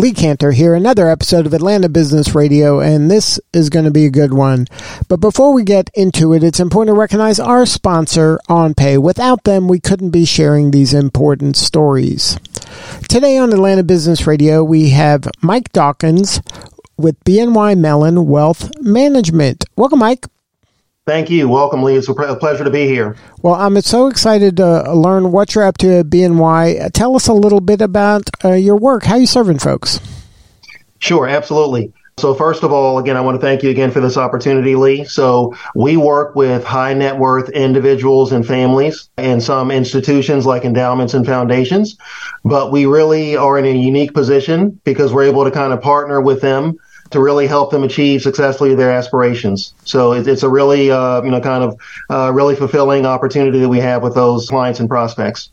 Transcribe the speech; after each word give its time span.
Lee 0.00 0.12
Kantor 0.12 0.52
here, 0.52 0.74
another 0.74 1.08
episode 1.08 1.44
of 1.44 1.52
Atlanta 1.52 1.88
Business 1.88 2.32
Radio, 2.32 2.78
and 2.78 3.10
this 3.10 3.40
is 3.52 3.68
going 3.68 3.84
to 3.84 3.90
be 3.90 4.06
a 4.06 4.10
good 4.10 4.32
one. 4.32 4.68
But 5.08 5.16
before 5.16 5.52
we 5.52 5.64
get 5.64 5.90
into 5.92 6.32
it, 6.34 6.44
it's 6.44 6.60
important 6.60 6.94
to 6.94 7.00
recognize 7.00 7.40
our 7.40 7.66
sponsor, 7.66 8.38
OnPay. 8.48 9.02
Without 9.02 9.42
them, 9.42 9.66
we 9.66 9.80
couldn't 9.80 10.10
be 10.10 10.24
sharing 10.24 10.70
these 10.70 10.94
important 10.94 11.56
stories. 11.56 12.38
Today 13.08 13.38
on 13.38 13.52
Atlanta 13.52 13.82
Business 13.82 14.24
Radio, 14.24 14.62
we 14.62 14.90
have 14.90 15.28
Mike 15.42 15.72
Dawkins 15.72 16.42
with 16.96 17.18
BNY 17.24 17.76
Mellon 17.76 18.28
Wealth 18.28 18.70
Management. 18.80 19.64
Welcome, 19.74 19.98
Mike. 19.98 20.26
Thank 21.08 21.30
you. 21.30 21.48
Welcome, 21.48 21.82
Lee. 21.82 21.96
It's 21.96 22.06
a 22.06 22.12
pleasure 22.12 22.64
to 22.64 22.70
be 22.70 22.86
here. 22.86 23.16
Well, 23.40 23.54
I'm 23.54 23.80
so 23.80 24.08
excited 24.08 24.58
to 24.58 24.92
learn 24.92 25.32
what 25.32 25.54
you're 25.54 25.64
up 25.64 25.78
to 25.78 26.00
at 26.00 26.06
BNY. 26.08 26.92
Tell 26.92 27.16
us 27.16 27.28
a 27.28 27.32
little 27.32 27.62
bit 27.62 27.80
about 27.80 28.28
uh, 28.44 28.52
your 28.52 28.76
work. 28.76 29.04
How 29.04 29.14
are 29.14 29.20
you 29.20 29.26
serving 29.26 29.58
folks? 29.58 30.00
Sure, 30.98 31.26
absolutely. 31.26 31.94
So 32.18 32.34
first 32.34 32.62
of 32.62 32.72
all, 32.72 32.98
again, 32.98 33.16
I 33.16 33.22
want 33.22 33.36
to 33.36 33.40
thank 33.40 33.62
you 33.62 33.70
again 33.70 33.90
for 33.90 34.00
this 34.00 34.18
opportunity, 34.18 34.74
Lee. 34.74 35.04
So 35.04 35.54
we 35.74 35.96
work 35.96 36.34
with 36.34 36.62
high 36.62 36.92
net 36.92 37.16
worth 37.16 37.48
individuals 37.48 38.32
and 38.32 38.46
families 38.46 39.08
and 39.16 39.42
some 39.42 39.70
institutions 39.70 40.44
like 40.44 40.66
endowments 40.66 41.14
and 41.14 41.24
foundations, 41.24 41.96
but 42.44 42.70
we 42.70 42.84
really 42.84 43.34
are 43.34 43.56
in 43.56 43.64
a 43.64 43.72
unique 43.72 44.12
position 44.12 44.78
because 44.84 45.14
we're 45.14 45.24
able 45.24 45.44
to 45.44 45.50
kind 45.50 45.72
of 45.72 45.80
partner 45.80 46.20
with 46.20 46.42
them 46.42 46.76
to 47.10 47.20
really 47.20 47.46
help 47.46 47.70
them 47.70 47.84
achieve 47.84 48.22
successfully 48.22 48.74
their 48.74 48.90
aspirations. 48.90 49.74
So 49.84 50.12
it, 50.12 50.26
it's 50.26 50.42
a 50.42 50.48
really, 50.48 50.90
uh, 50.90 51.22
you 51.22 51.30
know, 51.30 51.40
kind 51.40 51.64
of 51.64 51.80
uh, 52.10 52.32
really 52.32 52.54
fulfilling 52.54 53.06
opportunity 53.06 53.60
that 53.60 53.68
we 53.68 53.80
have 53.80 54.02
with 54.02 54.14
those 54.14 54.48
clients 54.48 54.80
and 54.80 54.88
prospects. 54.88 55.50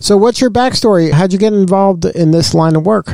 So, 0.00 0.16
what's 0.16 0.40
your 0.40 0.50
backstory? 0.50 1.12
How'd 1.12 1.32
you 1.32 1.38
get 1.38 1.52
involved 1.52 2.06
in 2.06 2.30
this 2.30 2.54
line 2.54 2.74
of 2.74 2.86
work? 2.86 3.08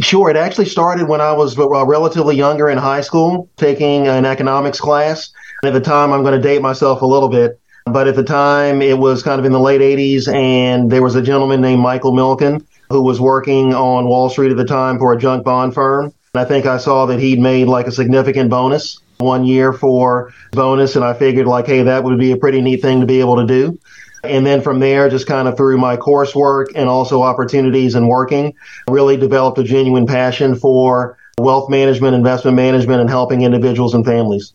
Sure. 0.00 0.28
It 0.30 0.36
actually 0.36 0.66
started 0.66 1.08
when 1.08 1.20
I 1.20 1.32
was 1.32 1.58
uh, 1.58 1.84
relatively 1.86 2.36
younger 2.36 2.68
in 2.68 2.78
high 2.78 3.00
school, 3.00 3.48
taking 3.56 4.06
an 4.06 4.24
economics 4.24 4.78
class. 4.78 5.30
At 5.64 5.72
the 5.72 5.80
time, 5.80 6.12
I'm 6.12 6.22
going 6.22 6.40
to 6.40 6.48
date 6.48 6.60
myself 6.60 7.00
a 7.00 7.06
little 7.06 7.30
bit, 7.30 7.58
but 7.86 8.06
at 8.06 8.14
the 8.14 8.22
time, 8.22 8.82
it 8.82 8.98
was 8.98 9.22
kind 9.22 9.40
of 9.40 9.46
in 9.46 9.52
the 9.52 9.60
late 9.60 9.80
80s, 9.80 10.28
and 10.32 10.92
there 10.92 11.02
was 11.02 11.14
a 11.14 11.22
gentleman 11.22 11.62
named 11.62 11.80
Michael 11.80 12.12
Milken 12.12 12.62
who 12.90 13.02
was 13.02 13.20
working 13.20 13.74
on 13.74 14.06
Wall 14.06 14.28
Street 14.28 14.50
at 14.50 14.56
the 14.56 14.64
time 14.64 14.98
for 14.98 15.12
a 15.12 15.18
junk 15.18 15.44
bond 15.44 15.74
firm. 15.74 16.12
I 16.38 16.44
think 16.44 16.66
I 16.66 16.78
saw 16.78 17.06
that 17.06 17.18
he'd 17.18 17.38
made 17.38 17.68
like 17.68 17.86
a 17.86 17.92
significant 17.92 18.50
bonus 18.50 19.00
one 19.18 19.44
year 19.44 19.72
for 19.72 20.32
bonus, 20.52 20.96
and 20.96 21.04
I 21.04 21.14
figured 21.14 21.46
like, 21.46 21.66
hey, 21.66 21.82
that 21.82 22.04
would 22.04 22.18
be 22.18 22.32
a 22.32 22.36
pretty 22.36 22.60
neat 22.60 22.82
thing 22.82 23.00
to 23.00 23.06
be 23.06 23.20
able 23.20 23.36
to 23.36 23.46
do. 23.46 23.78
And 24.24 24.44
then 24.44 24.60
from 24.60 24.80
there, 24.80 25.08
just 25.08 25.26
kind 25.26 25.46
of 25.46 25.56
through 25.56 25.78
my 25.78 25.96
coursework 25.96 26.66
and 26.74 26.88
also 26.88 27.22
opportunities 27.22 27.94
and 27.94 28.08
working, 28.08 28.54
really 28.88 29.16
developed 29.16 29.58
a 29.58 29.64
genuine 29.64 30.06
passion 30.06 30.56
for 30.56 31.16
wealth 31.38 31.70
management, 31.70 32.14
investment 32.14 32.56
management, 32.56 33.00
and 33.00 33.08
helping 33.08 33.42
individuals 33.42 33.94
and 33.94 34.04
families. 34.04 34.52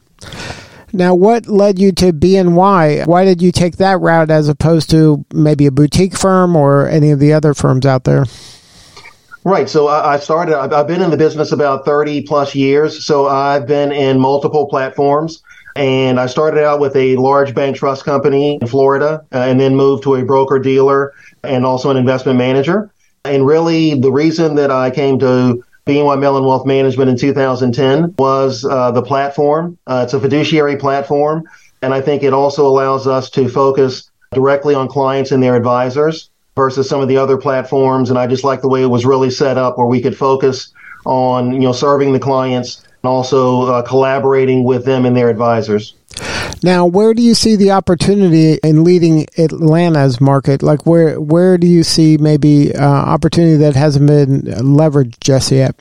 Now, 0.93 1.15
what 1.15 1.47
led 1.47 1.79
you 1.79 1.93
to 1.93 2.11
BNY? 2.11 3.07
Why 3.07 3.23
did 3.23 3.41
you 3.41 3.53
take 3.53 3.77
that 3.77 4.01
route 4.01 4.29
as 4.29 4.49
opposed 4.49 4.89
to 4.89 5.25
maybe 5.33 5.65
a 5.65 5.71
boutique 5.71 6.17
firm 6.17 6.55
or 6.55 6.87
any 6.87 7.11
of 7.11 7.19
the 7.19 7.31
other 7.31 7.53
firms 7.53 7.85
out 7.85 8.03
there? 8.03 8.25
Right. 9.43 9.67
So 9.67 9.87
I, 9.87 10.19
started, 10.19 10.55
I've 10.55 10.87
been 10.87 11.01
in 11.01 11.09
the 11.09 11.17
business 11.17 11.51
about 11.51 11.83
30 11.83 12.23
plus 12.23 12.53
years. 12.53 13.03
So 13.05 13.27
I've 13.27 13.65
been 13.65 13.91
in 13.91 14.19
multiple 14.19 14.67
platforms. 14.67 15.41
And 15.75 16.19
I 16.19 16.25
started 16.25 16.63
out 16.63 16.79
with 16.79 16.95
a 16.95 17.15
large 17.15 17.55
bank 17.55 17.77
trust 17.77 18.03
company 18.03 18.59
in 18.61 18.67
Florida 18.67 19.25
uh, 19.33 19.37
and 19.37 19.59
then 19.59 19.75
moved 19.75 20.03
to 20.03 20.15
a 20.15 20.25
broker 20.25 20.59
dealer 20.59 21.13
and 21.43 21.65
also 21.65 21.89
an 21.89 21.97
investment 21.97 22.37
manager. 22.37 22.91
And 23.23 23.45
really, 23.45 23.99
the 23.99 24.11
reason 24.11 24.55
that 24.55 24.69
I 24.69 24.91
came 24.91 25.17
to 25.19 25.63
BNY 25.87 26.19
Mellon 26.19 26.43
Wealth 26.43 26.65
Management 26.65 27.09
in 27.09 27.17
2010 27.17 28.15
was 28.19 28.65
uh, 28.65 28.91
the 28.91 29.01
platform. 29.01 29.77
Uh, 29.87 30.01
it's 30.03 30.13
a 30.13 30.19
fiduciary 30.19 30.75
platform. 30.75 31.43
And 31.81 31.93
I 31.93 32.01
think 32.01 32.21
it 32.21 32.33
also 32.33 32.67
allows 32.67 33.07
us 33.07 33.29
to 33.31 33.47
focus 33.47 34.11
directly 34.33 34.75
on 34.75 34.87
clients 34.87 35.31
and 35.31 35.41
their 35.41 35.55
advisors 35.55 36.30
versus 36.55 36.87
some 36.89 37.01
of 37.01 37.07
the 37.07 37.17
other 37.17 37.37
platforms. 37.37 38.09
And 38.09 38.19
I 38.19 38.27
just 38.27 38.43
like 38.43 38.61
the 38.61 38.69
way 38.69 38.83
it 38.83 38.87
was 38.87 39.05
really 39.05 39.29
set 39.29 39.57
up 39.57 39.77
where 39.77 39.87
we 39.87 40.01
could 40.01 40.17
focus 40.17 40.73
on, 41.05 41.53
you 41.53 41.61
know, 41.61 41.71
serving 41.71 42.13
the 42.13 42.19
clients 42.19 42.85
and 43.03 43.09
also 43.09 43.63
uh, 43.63 43.81
collaborating 43.81 44.63
with 44.63 44.85
them 44.85 45.05
and 45.05 45.15
their 45.15 45.29
advisors. 45.29 45.95
Now, 46.63 46.85
where 46.85 47.13
do 47.15 47.23
you 47.23 47.33
see 47.33 47.55
the 47.55 47.71
opportunity 47.71 48.59
in 48.63 48.83
leading 48.83 49.25
Atlanta's 49.37 50.21
market? 50.21 50.61
Like, 50.61 50.85
where 50.85 51.19
where 51.19 51.57
do 51.57 51.65
you 51.65 51.81
see 51.83 52.17
maybe 52.17 52.75
uh, 52.75 52.85
opportunity 52.85 53.57
that 53.57 53.75
hasn't 53.75 54.05
been 54.05 54.41
leveraged 54.41 55.19
just 55.21 55.51
yet? 55.51 55.75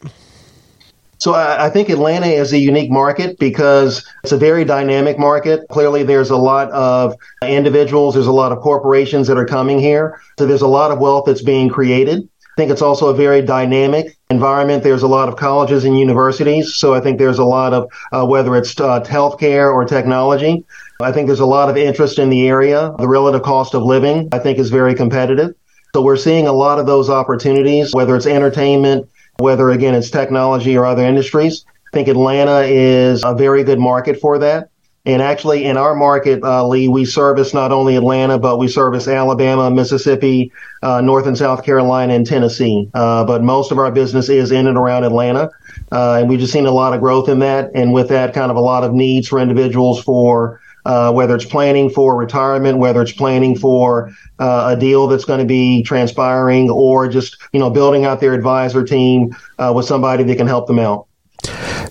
So 1.21 1.35
I, 1.35 1.69
think 1.69 1.91
Atlanta 1.91 2.29
is 2.29 2.55
a 2.55 2.59
unique 2.59 2.91
market 2.91 3.39
because 3.39 4.07
it's 4.23 4.33
a 4.33 4.39
very 4.39 4.65
dynamic 4.65 5.19
market. 5.19 5.69
Clearly, 5.69 6.03
there's 6.03 6.31
a 6.31 6.37
lot 6.37 6.71
of 6.71 7.15
individuals, 7.43 8.15
there's 8.15 8.27
a 8.27 8.33
lot 8.33 8.53
of 8.53 8.61
corporations 8.61 9.27
that 9.29 9.37
are 9.37 9.45
coming 9.45 9.79
here. 9.79 10.19
So 10.39 10.47
there's 10.47 10.63
a 10.63 10.67
lot 10.67 10.91
of 10.91 10.99
wealth 10.99 11.25
that's 11.27 11.43
being 11.43 11.69
created. 11.69 12.27
I 12.47 12.53
think 12.57 12.71
it's 12.71 12.81
also 12.81 13.09
a 13.09 13.15
very 13.15 13.43
dynamic 13.43 14.17
environment. 14.31 14.83
There's 14.83 15.03
a 15.03 15.09
lot 15.09 15.29
of 15.29 15.37
colleges 15.37 15.85
and 15.85 15.99
universities. 15.99 16.75
So 16.75 16.95
I 16.95 17.01
think 17.01 17.19
there's 17.19 17.39
a 17.39 17.45
lot 17.45 17.75
of, 17.75 17.91
uh, 18.13 18.25
whether 18.25 18.57
it's 18.57 18.81
uh, 18.81 19.01
healthcare 19.03 19.71
or 19.71 19.85
technology, 19.85 20.65
I 21.03 21.13
think 21.13 21.27
there's 21.27 21.41
a 21.41 21.47
lot 21.47 21.69
of 21.69 21.77
interest 21.77 22.19
in 22.19 22.31
the 22.31 22.49
area. 22.49 22.95
The 22.99 23.09
relative 23.09 23.43
cost 23.43 23.75
of 23.75 23.83
living, 23.83 24.31
I 24.33 24.39
think, 24.39 24.59
is 24.59 24.71
very 24.71 24.95
competitive. 24.95 25.55
So 25.95 26.01
we're 26.01 26.17
seeing 26.17 26.47
a 26.47 26.53
lot 26.53 26.79
of 26.79 26.87
those 26.87 27.11
opportunities, 27.11 27.93
whether 27.93 28.17
it's 28.17 28.27
entertainment, 28.27 29.09
whether 29.41 29.71
again 29.71 29.95
it's 29.95 30.11
technology 30.11 30.77
or 30.77 30.87
other 30.87 31.05
industries. 31.05 31.65
I 31.93 31.97
think 31.97 32.09
Atlanta 32.09 32.61
is 32.61 33.25
a 33.25 33.35
very 33.35 33.65
good 33.65 33.81
market 33.81 34.21
for 34.21 34.39
that. 34.39 34.71
And 35.07 35.23
actually, 35.23 35.65
in 35.65 35.79
our 35.79 35.95
market, 35.95 36.45
uh, 36.45 36.67
Lee, 36.67 36.87
we 36.87 37.07
service 37.07 37.55
not 37.55 37.73
only 37.73 37.97
Atlanta, 37.97 38.39
but 38.39 38.59
we 38.59 38.69
service 38.69 39.09
Alabama, 39.09 39.71
Mississippi, 39.71 40.53
uh, 40.83 41.01
North 41.01 41.27
and 41.27 41.39
South 41.39 41.65
Carolina, 41.65 42.13
and 42.13 42.27
Tennessee. 42.27 42.91
Uh, 42.93 43.25
but 43.25 43.43
most 43.43 43.73
of 43.73 43.79
our 43.79 43.91
business 43.91 44.29
is 44.29 44.53
in 44.53 44.67
and 44.67 44.77
around 44.77 45.05
Atlanta. 45.05 45.51
Uh, 45.91 46.19
and 46.21 46.29
we've 46.29 46.39
just 46.39 46.53
seen 46.53 46.67
a 46.67 46.71
lot 46.71 46.93
of 46.93 47.01
growth 47.01 47.31
in 47.31 47.39
that. 47.39 47.71
And 47.75 47.95
with 47.95 48.09
that, 48.09 48.35
kind 48.35 48.51
of 48.51 48.59
a 48.59 48.61
lot 48.61 48.85
of 48.85 48.93
needs 48.93 49.27
for 49.27 49.41
individuals 49.41 50.03
for 50.03 50.61
uh, 50.85 51.13
whether 51.13 51.35
it's 51.35 51.45
planning 51.45 51.91
for 51.91 52.17
retirement, 52.17 52.79
whether 52.79 53.03
it's 53.03 53.13
planning 53.13 53.57
for 53.57 54.11
uh, 54.39 54.75
a 54.77 54.81
deal 54.81 55.07
that's 55.07 55.25
going 55.25 55.41
to 55.41 55.47
be 55.47 55.83
transpiring, 55.83 56.71
or 56.71 57.09
just 57.09 57.37
you 57.53 57.61
know 57.61 57.71
building 57.71 58.05
out 58.05 58.21
their 58.21 58.35
advisor 58.35 58.85
team 58.85 59.35
uh, 59.59 59.73
with 59.75 59.87
somebody 59.87 60.25
that 60.25 60.37
can 60.37 60.47
help 60.47 60.67
them 60.67 60.79
out. 60.79 61.07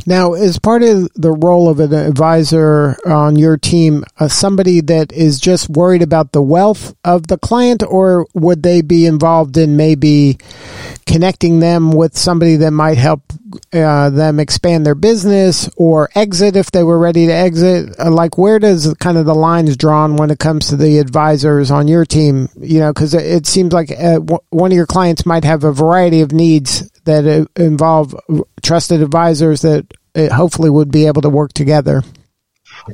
Now, 0.05 0.33
as 0.33 0.59
part 0.59 0.81
of 0.83 1.09
the 1.15 1.31
role 1.31 1.69
of 1.69 1.79
an 1.79 1.93
advisor 1.93 2.97
on 3.05 3.35
your 3.35 3.57
team, 3.57 4.03
uh, 4.19 4.27
somebody 4.27 4.81
that 4.81 5.11
is 5.11 5.39
just 5.39 5.69
worried 5.69 6.01
about 6.01 6.31
the 6.31 6.41
wealth 6.41 6.95
of 7.03 7.27
the 7.27 7.37
client, 7.37 7.83
or 7.83 8.25
would 8.33 8.63
they 8.63 8.81
be 8.81 9.05
involved 9.05 9.57
in 9.57 9.75
maybe 9.75 10.37
connecting 11.09 11.59
them 11.59 11.91
with 11.91 12.15
somebody 12.15 12.55
that 12.57 12.69
might 12.69 12.99
help 12.99 13.21
uh, 13.73 14.11
them 14.11 14.39
expand 14.39 14.85
their 14.85 14.93
business 14.93 15.67
or 15.75 16.07
exit 16.13 16.55
if 16.55 16.69
they 16.69 16.83
were 16.83 16.99
ready 16.99 17.25
to 17.25 17.33
exit? 17.33 17.99
Uh, 17.99 18.11
like, 18.11 18.37
where 18.37 18.59
does 18.59 18.93
kind 18.99 19.17
of 19.17 19.25
the 19.25 19.33
lines 19.33 19.75
drawn 19.75 20.17
when 20.17 20.29
it 20.29 20.37
comes 20.37 20.67
to 20.67 20.77
the 20.77 20.99
advisors 20.99 21.71
on 21.71 21.87
your 21.87 22.05
team? 22.05 22.47
You 22.59 22.79
know, 22.79 22.93
because 22.93 23.15
it 23.15 23.47
seems 23.47 23.73
like 23.73 23.91
uh, 23.91 24.19
one 24.51 24.71
of 24.71 24.75
your 24.75 24.85
clients 24.85 25.25
might 25.25 25.43
have 25.45 25.63
a 25.63 25.71
variety 25.71 26.21
of 26.21 26.31
needs 26.31 26.87
that 27.05 27.25
uh, 27.25 27.45
involve 27.59 28.15
trusted 28.61 29.01
advisors 29.01 29.63
that 29.63 29.91
uh, 30.13 30.31
hopefully 30.31 30.69
would 30.69 30.91
be 30.91 31.07
able 31.07 31.23
to 31.23 31.29
work 31.29 31.53
together. 31.53 32.03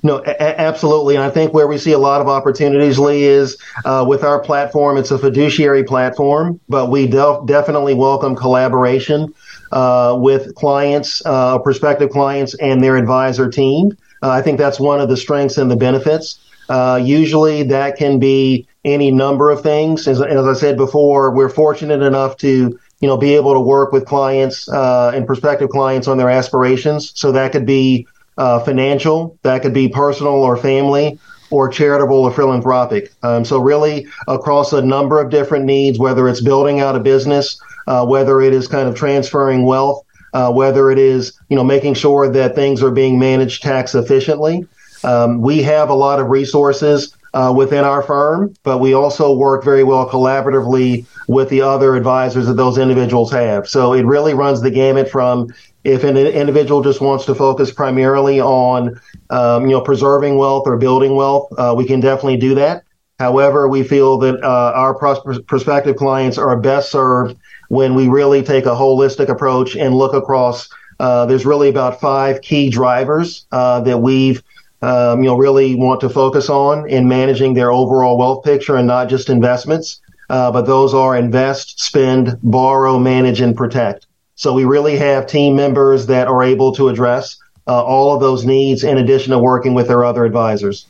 No, 0.03 0.17
a- 0.25 0.59
absolutely. 0.59 1.15
And 1.15 1.23
I 1.23 1.29
think 1.29 1.53
where 1.53 1.67
we 1.67 1.77
see 1.77 1.91
a 1.91 1.97
lot 1.97 2.21
of 2.21 2.27
opportunities, 2.27 2.99
Lee, 2.99 3.23
is 3.23 3.57
uh, 3.83 4.05
with 4.07 4.23
our 4.23 4.39
platform. 4.39 4.97
It's 4.97 5.11
a 5.11 5.17
fiduciary 5.17 5.83
platform, 5.83 6.59
but 6.69 6.89
we 6.89 7.07
definitely 7.07 7.93
welcome 7.93 8.35
collaboration 8.35 9.33
uh, 9.71 10.15
with 10.19 10.55
clients, 10.55 11.21
uh, 11.25 11.59
prospective 11.59 12.09
clients, 12.09 12.55
and 12.55 12.83
their 12.83 12.97
advisor 12.97 13.49
team. 13.49 13.97
Uh, 14.21 14.29
I 14.29 14.41
think 14.41 14.57
that's 14.57 14.79
one 14.79 15.01
of 15.01 15.09
the 15.09 15.17
strengths 15.17 15.57
and 15.57 15.69
the 15.69 15.75
benefits. 15.75 16.39
Uh, 16.69 16.99
usually, 17.03 17.63
that 17.63 17.97
can 17.97 18.17
be 18.17 18.67
any 18.83 19.11
number 19.11 19.51
of 19.51 19.61
things. 19.61 20.07
As, 20.07 20.21
as, 20.21 20.45
I 20.45 20.53
said 20.53 20.77
before, 20.77 21.31
we're 21.31 21.49
fortunate 21.49 22.01
enough 22.01 22.37
to 22.37 22.79
you 23.01 23.07
know 23.07 23.17
be 23.17 23.35
able 23.35 23.53
to 23.53 23.59
work 23.59 23.91
with 23.91 24.05
clients 24.05 24.67
uh, 24.69 25.11
and 25.13 25.27
prospective 25.27 25.69
clients 25.69 26.07
on 26.07 26.17
their 26.17 26.29
aspirations. 26.29 27.11
So 27.15 27.31
that 27.33 27.51
could 27.51 27.65
be 27.65 28.07
uh, 28.37 28.59
financial, 28.59 29.37
that 29.43 29.61
could 29.61 29.73
be 29.73 29.87
personal 29.87 30.33
or 30.33 30.57
family, 30.57 31.19
or 31.51 31.69
charitable 31.69 32.17
or 32.17 32.31
philanthropic. 32.31 33.11
Um, 33.23 33.45
so 33.45 33.59
really 33.59 34.07
across 34.27 34.73
a 34.73 34.81
number 34.81 35.19
of 35.19 35.29
different 35.29 35.65
needs, 35.65 35.99
whether 35.99 36.27
it's 36.27 36.41
building 36.41 36.79
out 36.79 36.95
a 36.95 36.99
business, 36.99 37.59
uh, 37.87 38.05
whether 38.05 38.41
it 38.41 38.53
is 38.53 38.67
kind 38.67 38.87
of 38.87 38.95
transferring 38.95 39.65
wealth, 39.65 40.03
uh, 40.33 40.51
whether 40.51 40.91
it 40.91 40.97
is 40.97 41.39
you 41.49 41.55
know 41.55 41.63
making 41.63 41.93
sure 41.93 42.29
that 42.29 42.55
things 42.55 42.83
are 42.83 42.91
being 42.91 43.19
managed 43.19 43.61
tax 43.61 43.95
efficiently. 43.95 44.67
Um, 45.03 45.41
we 45.41 45.61
have 45.63 45.89
a 45.89 45.93
lot 45.93 46.19
of 46.19 46.27
resources 46.27 47.15
uh, 47.33 47.53
within 47.55 47.83
our 47.83 48.01
firm, 48.01 48.53
but 48.63 48.79
we 48.79 48.93
also 48.93 49.33
work 49.35 49.63
very 49.63 49.83
well 49.83 50.09
collaboratively 50.09 51.05
with 51.27 51.49
the 51.49 51.61
other 51.61 51.95
advisors 51.95 52.47
that 52.47 52.53
those 52.53 52.77
individuals 52.77 53.31
have. 53.31 53.67
So 53.67 53.93
it 53.93 54.05
really 54.05 54.33
runs 54.33 54.61
the 54.61 54.71
gamut 54.71 55.09
from 55.09 55.53
if 55.85 56.03
an 56.03 56.17
individual 56.17 56.81
just 56.81 57.01
wants 57.01 57.25
to 57.25 57.35
focus 57.35 57.71
primarily 57.71 58.41
on 58.41 58.99
um, 59.29 59.65
you 59.67 59.71
know 59.71 59.81
preserving 59.81 60.37
wealth 60.37 60.63
or 60.65 60.77
building 60.77 61.15
wealth, 61.15 61.47
uh, 61.57 61.73
we 61.77 61.85
can 61.85 61.99
definitely 62.01 62.37
do 62.37 62.55
that. 62.55 62.83
However, 63.19 63.69
we 63.69 63.83
feel 63.83 64.17
that 64.19 64.43
uh, 64.43 64.73
our 64.75 64.95
pros- 64.95 65.41
prospective 65.43 65.95
clients 65.95 66.37
are 66.37 66.57
best 66.59 66.91
served 66.91 67.37
when 67.69 67.95
we 67.95 68.07
really 68.09 68.43
take 68.43 68.65
a 68.65 68.69
holistic 68.75 69.29
approach 69.29 69.75
and 69.75 69.95
look 69.95 70.13
across. 70.13 70.69
Uh, 70.99 71.25
there's 71.25 71.45
really 71.45 71.69
about 71.69 71.99
five 72.01 72.41
key 72.41 72.69
drivers 72.69 73.45
uh, 73.51 73.81
that 73.81 73.99
we've 73.99 74.43
um, 74.81 75.21
you 75.23 75.29
know 75.29 75.37
really 75.37 75.75
want 75.75 76.01
to 76.01 76.09
focus 76.09 76.49
on 76.49 76.89
in 76.89 77.07
managing 77.07 77.53
their 77.53 77.71
overall 77.71 78.17
wealth 78.17 78.43
picture 78.43 78.75
and 78.75 78.87
not 78.87 79.09
just 79.09 79.29
investments. 79.29 80.01
Uh, 80.29 80.51
but 80.51 80.65
those 80.65 80.93
are 80.93 81.15
invest, 81.15 81.79
spend, 81.79 82.37
borrow, 82.41 82.97
manage, 82.97 83.41
and 83.41 83.55
protect. 83.55 84.04
So 84.35 84.53
we 84.53 84.65
really 84.65 84.97
have 84.97 85.27
team 85.27 85.55
members 85.55 86.07
that 86.07 86.27
are 86.27 86.43
able 86.43 86.73
to 86.73 86.89
address 86.89 87.37
uh, 87.67 87.83
all 87.83 88.13
of 88.13 88.19
those 88.19 88.45
needs 88.45 88.83
in 88.83 88.97
addition 88.97 89.31
to 89.31 89.39
working 89.39 89.73
with 89.73 89.87
their 89.87 90.03
other 90.03 90.25
advisors. 90.25 90.85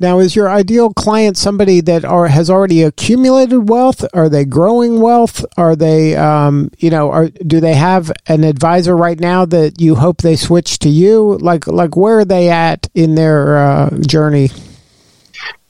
Now, 0.00 0.20
is 0.20 0.36
your 0.36 0.48
ideal 0.48 0.90
client 0.90 1.36
somebody 1.36 1.80
that 1.80 2.04
are, 2.04 2.28
has 2.28 2.48
already 2.48 2.84
accumulated 2.84 3.68
wealth? 3.68 4.04
Are 4.14 4.28
they 4.28 4.44
growing 4.44 5.00
wealth? 5.00 5.44
Are 5.56 5.74
they, 5.74 6.14
um, 6.14 6.70
you 6.78 6.88
know, 6.88 7.10
are, 7.10 7.28
do 7.28 7.58
they 7.58 7.74
have 7.74 8.12
an 8.28 8.44
advisor 8.44 8.96
right 8.96 9.18
now 9.18 9.44
that 9.46 9.80
you 9.80 9.96
hope 9.96 10.18
they 10.18 10.36
switch 10.36 10.78
to 10.80 10.88
you? 10.88 11.36
Like, 11.38 11.66
like 11.66 11.96
where 11.96 12.20
are 12.20 12.24
they 12.24 12.48
at 12.48 12.88
in 12.94 13.16
their 13.16 13.58
uh, 13.58 13.90
journey? 14.06 14.50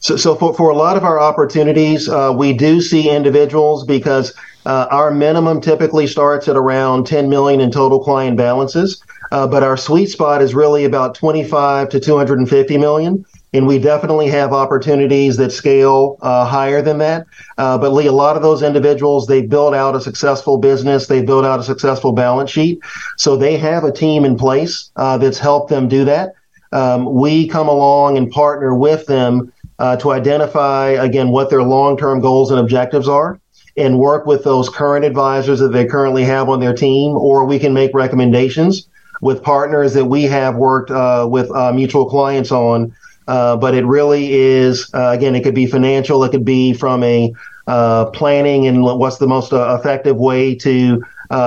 So, 0.00 0.18
so 0.18 0.36
for, 0.36 0.52
for 0.52 0.68
a 0.68 0.76
lot 0.76 0.98
of 0.98 1.04
our 1.04 1.18
opportunities, 1.18 2.06
uh, 2.06 2.30
we 2.36 2.52
do 2.52 2.82
see 2.82 3.08
individuals 3.08 3.86
because 3.86 4.34
uh, 4.68 4.86
our 4.90 5.10
minimum 5.10 5.60
typically 5.60 6.06
starts 6.06 6.46
at 6.46 6.56
around 6.56 7.06
10 7.06 7.28
million 7.28 7.60
in 7.60 7.70
total 7.70 8.04
client 8.04 8.36
balances. 8.36 9.02
Uh, 9.32 9.46
but 9.46 9.62
our 9.62 9.76
sweet 9.76 10.06
spot 10.06 10.42
is 10.42 10.54
really 10.54 10.84
about 10.84 11.14
25 11.14 11.88
to 11.88 12.00
250 12.00 12.78
million 12.78 13.24
and 13.54 13.66
we 13.66 13.78
definitely 13.78 14.28
have 14.28 14.52
opportunities 14.52 15.36
that 15.38 15.50
scale 15.50 16.18
uh, 16.20 16.44
higher 16.44 16.82
than 16.82 16.98
that. 16.98 17.26
Uh, 17.56 17.78
but 17.78 17.92
Lee, 17.92 18.06
a 18.06 18.12
lot 18.12 18.36
of 18.36 18.42
those 18.42 18.62
individuals, 18.62 19.26
they 19.26 19.40
build 19.40 19.74
out 19.74 19.96
a 19.96 20.00
successful 20.00 20.58
business, 20.58 21.06
they 21.06 21.22
build 21.22 21.46
out 21.46 21.58
a 21.58 21.62
successful 21.62 22.12
balance 22.12 22.50
sheet, 22.50 22.78
so 23.16 23.36
they 23.36 23.56
have 23.56 23.84
a 23.84 23.92
team 23.92 24.24
in 24.24 24.36
place 24.36 24.90
uh, 24.96 25.16
that's 25.16 25.38
helped 25.38 25.70
them 25.70 25.88
do 25.88 26.04
that. 26.04 26.34
Um, 26.72 27.14
we 27.14 27.48
come 27.48 27.68
along 27.68 28.18
and 28.18 28.30
partner 28.30 28.74
with 28.74 29.06
them 29.06 29.50
uh, 29.78 29.96
to 29.96 30.10
identify 30.10 30.90
again 30.90 31.30
what 31.30 31.48
their 31.48 31.62
long-term 31.62 32.20
goals 32.20 32.50
and 32.50 32.60
objectives 32.60 33.08
are. 33.08 33.40
And 33.78 33.98
work 33.98 34.26
with 34.26 34.44
those 34.44 34.68
current 34.68 35.04
advisors 35.04 35.60
that 35.60 35.68
they 35.68 35.86
currently 35.86 36.24
have 36.24 36.48
on 36.48 36.60
their 36.60 36.74
team, 36.74 37.12
or 37.12 37.44
we 37.44 37.58
can 37.58 37.72
make 37.72 37.94
recommendations 37.94 38.88
with 39.20 39.42
partners 39.42 39.94
that 39.94 40.04
we 40.04 40.24
have 40.24 40.56
worked 40.56 40.90
uh, 40.90 41.26
with 41.30 41.50
uh, 41.50 41.72
mutual 41.72 42.08
clients 42.10 42.52
on 42.52 42.92
uh, 43.28 43.58
but 43.58 43.74
it 43.74 43.84
really 43.84 44.32
is, 44.32 44.90
uh, 44.94 45.10
again, 45.10 45.34
it 45.36 45.44
could 45.44 45.54
be 45.54 45.66
financial, 45.66 46.24
it 46.24 46.30
could 46.30 46.46
be 46.46 46.72
from 46.72 47.04
a 47.04 47.32
uh, 47.66 48.06
planning 48.06 48.66
and 48.66 48.82
what's 48.82 49.18
the 49.18 49.26
most 49.26 49.52
uh, 49.52 49.76
effective 49.78 50.16
way 50.16 50.54
to 50.54 51.04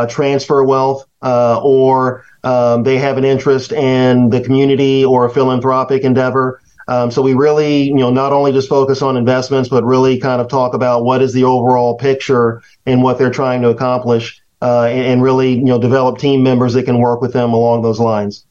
transfer 0.08 0.64
wealth, 0.64 1.08
or 1.24 2.24
um, 2.44 2.84
they 2.84 3.00
have 3.00 3.18
an 3.18 3.26
interest 3.26 3.72
in 3.72 4.30
the 4.30 4.40
community 4.42 5.04
or 5.04 5.26
a 5.26 5.30
philanthropic 5.30 6.04
endeavor. 6.04 6.61
Um, 6.92 7.10
so 7.10 7.22
we 7.22 7.34
really, 7.34 7.84
you 7.84 7.96
know, 7.96 8.10
not 8.10 8.34
only 8.34 8.52
just 8.52 8.68
focus 8.68 9.02
on 9.02 9.16
investments, 9.16 9.70
but 9.70 9.86
really 9.86 10.20
kind 10.20 10.42
of 10.42 10.50
talk 10.50 10.74
about 10.74 11.06
what 11.06 11.22
is 11.22 11.32
the 11.32 11.46
overall 11.46 11.96
picture 11.96 12.62
and 12.86 13.02
what 13.02 13.18
they're 13.18 13.32
trying 13.32 13.62
to 13.62 13.70
accomplish, 13.70 14.42
and, 14.62 15.00
and 15.00 15.24
really, 15.24 15.54
you 15.54 15.64
know, 15.64 15.80
develop 15.80 16.18
team 16.18 16.44
members 16.44 16.74
that 16.74 16.84
can 16.84 17.00
work 17.00 17.22
with 17.22 17.32
them 17.32 17.54
along 17.54 17.82
those 17.82 18.02
lines. 18.02 18.46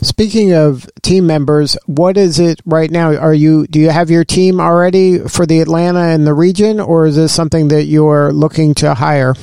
Speaking 0.00 0.54
of 0.54 0.88
team 1.02 1.26
members, 1.26 1.76
what 1.84 2.16
is 2.16 2.38
it 2.38 2.58
right 2.64 2.90
now? 2.90 3.14
Are 3.14 3.34
you 3.34 3.66
do 3.66 3.78
you 3.78 3.90
have 3.90 4.08
your 4.08 4.24
team 4.24 4.60
already 4.60 5.18
for 5.18 5.44
the 5.44 5.60
Atlanta 5.60 6.00
and 6.00 6.26
the 6.26 6.34
region, 6.34 6.80
or 6.80 7.04
is 7.04 7.16
this 7.16 7.34
something 7.34 7.68
that 7.68 7.84
you're 7.84 8.32
looking 8.32 8.72
to 8.76 8.94
hire? 8.94 9.34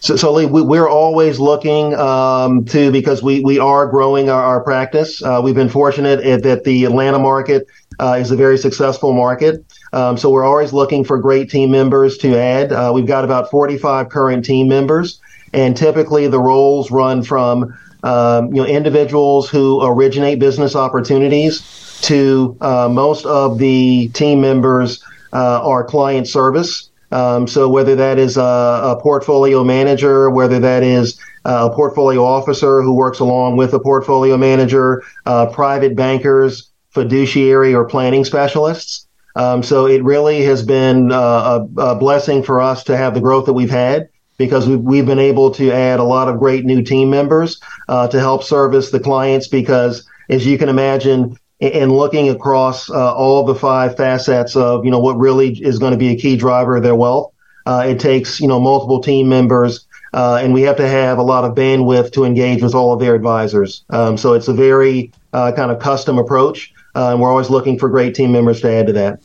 So, 0.00 0.16
so 0.16 0.32
Lee, 0.32 0.46
we, 0.46 0.78
are 0.78 0.88
always 0.88 1.38
looking 1.38 1.94
um, 1.94 2.64
to 2.66 2.90
because 2.90 3.22
we 3.22 3.40
we 3.40 3.58
are 3.58 3.86
growing 3.86 4.30
our, 4.30 4.42
our 4.42 4.60
practice. 4.62 5.22
Uh, 5.22 5.40
we've 5.44 5.54
been 5.54 5.68
fortunate 5.68 6.42
that 6.42 6.64
the 6.64 6.84
Atlanta 6.84 7.18
market 7.18 7.66
uh, 7.98 8.16
is 8.18 8.30
a 8.30 8.36
very 8.36 8.56
successful 8.56 9.12
market. 9.12 9.64
Um, 9.92 10.16
so 10.16 10.30
we're 10.30 10.44
always 10.44 10.72
looking 10.72 11.04
for 11.04 11.18
great 11.18 11.50
team 11.50 11.70
members 11.70 12.16
to 12.18 12.36
add. 12.38 12.72
Uh, 12.72 12.92
we've 12.94 13.06
got 13.06 13.24
about 13.24 13.50
45 13.50 14.08
current 14.08 14.44
team 14.44 14.68
members, 14.68 15.20
and 15.52 15.76
typically 15.76 16.26
the 16.28 16.40
roles 16.40 16.90
run 16.90 17.22
from 17.22 17.76
um, 18.02 18.54
you 18.54 18.62
know, 18.62 18.66
individuals 18.66 19.50
who 19.50 19.84
originate 19.84 20.38
business 20.38 20.74
opportunities 20.74 22.00
to 22.02 22.56
uh, 22.60 22.88
most 22.88 23.26
of 23.26 23.58
the 23.58 24.08
team 24.08 24.40
members 24.40 25.04
uh, 25.32 25.60
are 25.62 25.84
client 25.84 26.26
service. 26.26 26.89
Um, 27.10 27.46
so 27.46 27.68
whether 27.68 27.96
that 27.96 28.18
is 28.18 28.36
a, 28.36 28.40
a, 28.40 28.98
portfolio 29.00 29.64
manager, 29.64 30.30
whether 30.30 30.60
that 30.60 30.82
is 30.82 31.18
a 31.44 31.70
portfolio 31.70 32.24
officer 32.24 32.82
who 32.82 32.94
works 32.94 33.18
along 33.18 33.56
with 33.56 33.74
a 33.74 33.80
portfolio 33.80 34.36
manager, 34.36 35.02
uh, 35.26 35.46
private 35.46 35.96
bankers, 35.96 36.70
fiduciary 36.90 37.74
or 37.74 37.84
planning 37.84 38.24
specialists. 38.24 39.06
Um, 39.36 39.62
so 39.62 39.86
it 39.86 40.02
really 40.02 40.42
has 40.42 40.62
been 40.62 41.12
uh, 41.12 41.66
a, 41.76 41.80
a 41.80 41.94
blessing 41.94 42.42
for 42.42 42.60
us 42.60 42.84
to 42.84 42.96
have 42.96 43.14
the 43.14 43.20
growth 43.20 43.46
that 43.46 43.52
we've 43.52 43.70
had 43.70 44.08
because 44.38 44.66
we've, 44.66 44.80
we've 44.80 45.06
been 45.06 45.18
able 45.18 45.50
to 45.52 45.70
add 45.70 46.00
a 46.00 46.04
lot 46.04 46.28
of 46.28 46.38
great 46.38 46.64
new 46.64 46.82
team 46.82 47.10
members 47.10 47.60
uh, 47.88 48.08
to 48.08 48.18
help 48.18 48.42
service 48.42 48.90
the 48.90 49.00
clients 49.00 49.48
because 49.48 50.06
as 50.28 50.46
you 50.46 50.58
can 50.58 50.68
imagine 50.68 51.36
in 51.60 51.90
looking 51.90 52.30
across 52.30 52.90
uh, 52.90 53.14
all 53.14 53.44
the 53.44 53.54
five 53.54 53.96
facets 53.96 54.56
of 54.56 54.84
you 54.84 54.90
know 54.90 54.98
what 54.98 55.18
really 55.18 55.52
is 55.52 55.78
going 55.78 55.92
to 55.92 55.98
be 55.98 56.08
a 56.08 56.16
key 56.16 56.36
driver 56.36 56.76
of 56.76 56.82
their 56.82 56.94
wealth. 56.94 57.32
Uh, 57.66 57.84
it 57.86 58.00
takes 58.00 58.40
you 58.40 58.48
know 58.48 58.58
multiple 58.58 59.00
team 59.00 59.28
members 59.28 59.86
uh, 60.12 60.40
and 60.42 60.52
we 60.52 60.62
have 60.62 60.76
to 60.76 60.88
have 60.88 61.18
a 61.18 61.22
lot 61.22 61.44
of 61.44 61.54
bandwidth 61.54 62.12
to 62.12 62.24
engage 62.24 62.62
with 62.62 62.74
all 62.74 62.92
of 62.92 63.00
their 63.00 63.14
advisors. 63.14 63.84
Um, 63.90 64.16
so 64.16 64.32
it's 64.32 64.48
a 64.48 64.54
very 64.54 65.12
uh, 65.32 65.52
kind 65.52 65.70
of 65.70 65.78
custom 65.80 66.18
approach 66.18 66.72
uh, 66.94 67.10
and 67.12 67.20
we're 67.20 67.30
always 67.30 67.50
looking 67.50 67.78
for 67.78 67.88
great 67.88 68.14
team 68.14 68.32
members 68.32 68.60
to 68.62 68.70
add 68.70 68.86
to 68.88 68.92
that. 68.94 69.20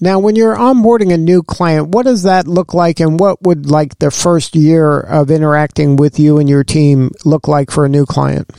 Now, 0.00 0.18
when 0.18 0.36
you're 0.36 0.56
onboarding 0.56 1.12
a 1.12 1.16
new 1.16 1.42
client, 1.42 1.88
what 1.88 2.04
does 2.04 2.22
that 2.24 2.46
look 2.46 2.74
like, 2.74 3.00
and 3.00 3.18
what 3.18 3.40
would 3.42 3.70
like 3.70 3.98
the 3.98 4.10
first 4.10 4.54
year 4.54 5.00
of 5.00 5.30
interacting 5.30 5.96
with 5.96 6.18
you 6.18 6.38
and 6.38 6.48
your 6.48 6.64
team 6.64 7.12
look 7.24 7.48
like 7.48 7.70
for 7.70 7.84
a 7.84 7.88
new 7.88 8.04
client? 8.04 8.50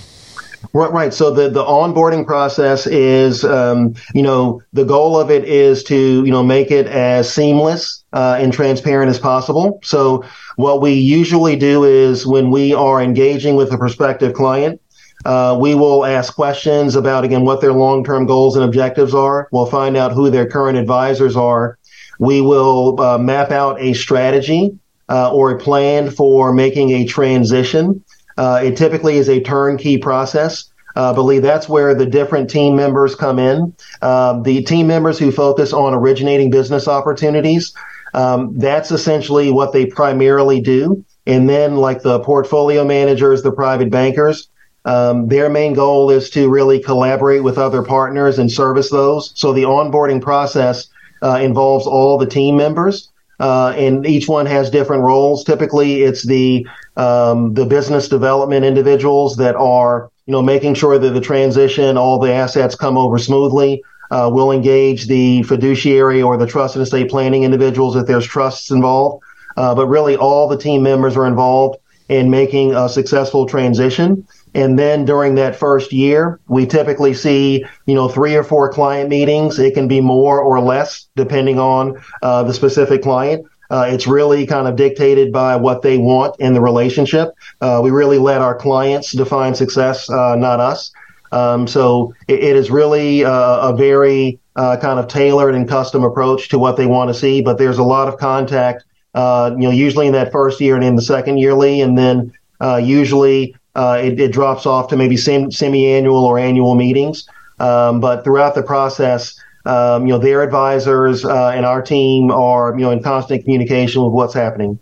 Right, 0.73 0.91
right. 0.91 1.13
So 1.13 1.31
the, 1.31 1.49
the 1.49 1.63
onboarding 1.63 2.25
process 2.25 2.87
is, 2.87 3.43
um, 3.43 3.95
you 4.13 4.23
know, 4.23 4.61
the 4.73 4.85
goal 4.85 5.19
of 5.19 5.31
it 5.31 5.45
is 5.45 5.83
to, 5.85 5.95
you 6.25 6.31
know, 6.31 6.43
make 6.43 6.71
it 6.71 6.87
as 6.87 7.31
seamless 7.31 8.03
uh, 8.13 8.37
and 8.39 8.51
transparent 8.51 9.09
as 9.09 9.19
possible. 9.19 9.79
So 9.83 10.23
what 10.55 10.81
we 10.81 10.93
usually 10.93 11.55
do 11.55 11.83
is 11.83 12.25
when 12.25 12.51
we 12.51 12.73
are 12.73 13.01
engaging 13.01 13.55
with 13.55 13.71
a 13.71 13.77
prospective 13.77 14.33
client, 14.33 14.81
uh, 15.25 15.57
we 15.59 15.75
will 15.75 16.05
ask 16.05 16.33
questions 16.35 16.95
about, 16.95 17.23
again, 17.23 17.43
what 17.43 17.61
their 17.61 17.73
long 17.73 18.03
term 18.03 18.25
goals 18.25 18.55
and 18.55 18.63
objectives 18.63 19.13
are. 19.13 19.47
We'll 19.51 19.65
find 19.65 19.97
out 19.97 20.11
who 20.11 20.29
their 20.29 20.47
current 20.47 20.77
advisors 20.77 21.35
are. 21.35 21.77
We 22.19 22.41
will 22.41 22.99
uh, 23.01 23.17
map 23.17 23.51
out 23.51 23.79
a 23.81 23.93
strategy 23.93 24.77
uh, 25.09 25.31
or 25.31 25.51
a 25.51 25.59
plan 25.59 26.11
for 26.11 26.53
making 26.53 26.91
a 26.91 27.05
transition. 27.05 28.03
Uh, 28.37 28.61
it 28.63 28.77
typically 28.77 29.17
is 29.17 29.29
a 29.29 29.41
turnkey 29.41 29.97
process. 29.97 30.71
I 30.95 31.09
uh, 31.09 31.13
believe 31.13 31.43
that's 31.43 31.69
where 31.69 31.93
the 31.93 32.07
different 32.07 32.49
team 32.49 32.75
members 32.75 33.13
come 33.13 33.37
in. 33.37 33.75
Um, 34.01 34.41
the 34.41 34.63
team 34.63 34.87
members 34.87 35.19
who 35.19 35.31
focus 35.31 35.71
on 35.71 35.93
originating 35.93 36.49
business 36.49 36.87
opportunities, 36.87 37.73
um, 38.15 38.57
that's 38.57 38.89
essentially 38.89 39.51
what 39.51 39.73
they 39.73 39.85
primarily 39.85 40.59
do. 40.59 41.05
And 41.27 41.47
then, 41.47 41.75
like 41.75 42.01
the 42.01 42.19
portfolio 42.21 42.83
managers, 42.83 43.43
the 43.43 43.51
private 43.51 43.91
bankers, 43.91 44.49
um, 44.85 45.27
their 45.27 45.49
main 45.49 45.73
goal 45.73 46.09
is 46.09 46.29
to 46.31 46.49
really 46.49 46.79
collaborate 46.79 47.43
with 47.43 47.57
other 47.57 47.83
partners 47.83 48.39
and 48.39 48.49
service 48.49 48.89
those. 48.89 49.33
So 49.35 49.51
the 49.51 49.63
onboarding 49.63 50.21
process 50.21 50.87
uh, 51.21 51.39
involves 51.41 51.85
all 51.85 52.17
the 52.17 52.25
team 52.25 52.55
members, 52.55 53.09
uh, 53.39 53.69
and 53.77 54.05
each 54.05 54.27
one 54.27 54.45
has 54.45 54.69
different 54.69 55.03
roles. 55.03 55.43
Typically, 55.43 56.03
it's 56.03 56.23
the 56.23 56.67
um, 56.95 57.53
the 57.53 57.65
business 57.65 58.07
development 58.07 58.65
individuals 58.65 59.37
that 59.37 59.55
are 59.55 60.09
you 60.25 60.31
know 60.31 60.41
making 60.41 60.73
sure 60.73 60.97
that 60.97 61.11
the 61.11 61.21
transition, 61.21 61.97
all 61.97 62.19
the 62.19 62.31
assets 62.31 62.75
come 62.75 62.97
over 62.97 63.17
smoothly. 63.17 63.83
Uh, 64.09 64.29
we'll 64.31 64.51
engage 64.51 65.07
the 65.07 65.43
fiduciary 65.43 66.21
or 66.21 66.37
the 66.37 66.47
trust 66.47 66.75
and 66.75 66.83
estate 66.83 67.09
planning 67.09 67.43
individuals 67.43 67.95
if 67.95 68.07
there's 68.07 68.25
trusts 68.25 68.71
involved. 68.71 69.23
Uh, 69.57 69.75
but 69.75 69.87
really, 69.87 70.15
all 70.15 70.47
the 70.47 70.57
team 70.57 70.81
members 70.81 71.17
are 71.17 71.27
involved 71.27 71.77
in 72.09 72.29
making 72.29 72.73
a 72.73 72.87
successful 72.87 73.45
transition. 73.45 74.25
And 74.57 74.77
then 74.77 75.05
during 75.05 75.35
that 75.35 75.55
first 75.55 75.93
year, 75.93 76.39
we 76.47 76.65
typically 76.65 77.13
see, 77.13 77.63
you 77.85 77.93
know, 77.93 78.09
three 78.09 78.35
or 78.35 78.43
four 78.43 78.69
client 78.73 79.07
meetings. 79.07 79.59
It 79.59 79.75
can 79.75 79.87
be 79.87 80.01
more 80.01 80.41
or 80.41 80.59
less 80.59 81.07
depending 81.15 81.59
on 81.59 82.01
uh, 82.23 82.41
the 82.41 82.55
specific 82.55 83.03
client. 83.03 83.45
Uh, 83.69 83.85
it's 83.87 84.07
really 84.07 84.47
kind 84.47 84.67
of 84.67 84.75
dictated 84.75 85.31
by 85.31 85.55
what 85.55 85.83
they 85.83 85.99
want 85.99 86.35
in 86.39 86.55
the 86.55 86.61
relationship. 86.61 87.35
Uh, 87.61 87.81
we 87.83 87.91
really 87.91 88.17
let 88.17 88.41
our 88.41 88.55
clients 88.55 89.11
define 89.11 89.53
success, 89.53 90.09
uh, 90.09 90.35
not 90.35 90.59
us. 90.59 90.91
Um, 91.31 91.67
so 91.67 92.15
it, 92.27 92.39
it 92.39 92.55
is 92.55 92.71
really 92.71 93.23
uh, 93.23 93.69
a 93.69 93.75
very 93.75 94.39
uh, 94.55 94.77
kind 94.77 94.99
of 94.99 95.07
tailored 95.07 95.53
and 95.53 95.69
custom 95.69 96.03
approach 96.03 96.49
to 96.49 96.57
what 96.57 96.77
they 96.77 96.87
want 96.87 97.09
to 97.09 97.13
see. 97.13 97.41
But 97.41 97.59
there's 97.59 97.77
a 97.77 97.83
lot 97.83 98.07
of 98.07 98.17
contact, 98.17 98.85
uh, 99.13 99.51
you 99.53 99.67
know, 99.67 99.69
usually 99.69 100.07
in 100.07 100.13
that 100.13 100.31
first 100.31 100.59
year 100.59 100.73
and 100.73 100.83
in 100.83 100.95
the 100.95 101.01
second 101.03 101.37
yearly, 101.37 101.81
and 101.81 101.95
then 101.95 102.33
usually 102.81 103.53
it, 103.77 104.19
it, 104.19 104.31
drops 104.31 104.65
off 104.65 104.89
to 104.89 104.97
maybe 104.97 105.17
sem- 105.17 105.51
semi-annual 105.51 106.25
or 106.25 106.39
annual 106.39 106.75
meetings. 106.75 107.27
Um, 107.59 107.99
but 107.99 108.23
throughout 108.23 108.55
the 108.55 108.63
process, 108.63 109.39
um, 109.65 110.07
you 110.07 110.13
know, 110.13 110.19
their 110.19 110.41
advisors 110.41 111.25
uh, 111.25 111.49
and 111.49 111.65
our 111.65 111.81
team 111.81 112.31
are, 112.31 112.73
you 112.75 112.85
know, 112.85 112.91
in 112.91 113.03
constant 113.03 113.43
communication 113.43 114.01
with 114.03 114.13
what's 114.13 114.33
happening. 114.33 114.79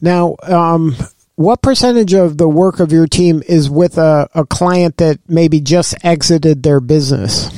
Now, 0.00 0.36
um, 0.42 0.94
what 1.36 1.62
percentage 1.62 2.12
of 2.12 2.38
the 2.38 2.48
work 2.48 2.80
of 2.80 2.92
your 2.92 3.06
team 3.06 3.42
is 3.48 3.70
with 3.70 3.98
a, 3.98 4.28
a 4.34 4.44
client 4.44 4.98
that 4.98 5.18
maybe 5.28 5.60
just 5.60 5.94
exited 6.04 6.62
their 6.62 6.80
business? 6.80 7.50